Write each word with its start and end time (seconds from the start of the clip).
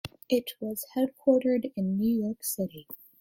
It 0.31 0.53
was 0.59 0.87
headquartered 0.97 1.73
in 1.75 1.99
New 1.99 2.23
York 2.23 2.43
City. 2.43 2.87